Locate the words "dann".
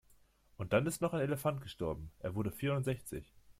0.73-0.87